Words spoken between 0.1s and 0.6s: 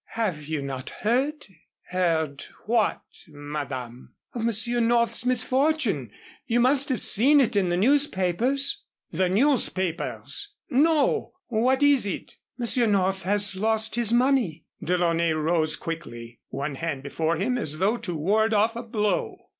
"Have